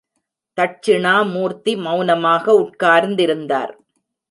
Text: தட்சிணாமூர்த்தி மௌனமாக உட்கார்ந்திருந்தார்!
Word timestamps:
தட்சிணாமூர்த்தி 0.57 1.75
மௌனமாக 1.77 2.55
உட்கார்ந்திருந்தார்! 2.59 3.73